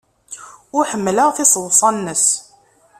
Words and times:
Ur 0.77 0.85
ḥemmleɣ 0.91 1.29
tiseḍsa-nnes. 1.35 2.25